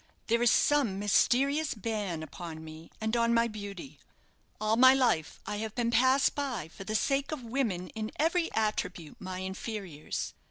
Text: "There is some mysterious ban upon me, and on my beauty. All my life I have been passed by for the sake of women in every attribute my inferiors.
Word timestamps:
"There 0.25 0.41
is 0.41 0.49
some 0.49 0.97
mysterious 0.97 1.75
ban 1.75 2.23
upon 2.23 2.63
me, 2.63 2.89
and 2.99 3.15
on 3.15 3.35
my 3.35 3.47
beauty. 3.47 3.99
All 4.59 4.75
my 4.75 4.95
life 4.95 5.39
I 5.45 5.57
have 5.57 5.75
been 5.75 5.91
passed 5.91 6.33
by 6.33 6.69
for 6.69 6.83
the 6.83 6.95
sake 6.95 7.31
of 7.31 7.43
women 7.43 7.89
in 7.89 8.09
every 8.17 8.51
attribute 8.55 9.21
my 9.21 9.37
inferiors. 9.43 10.33